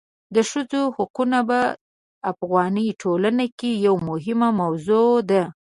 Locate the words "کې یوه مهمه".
3.59-4.49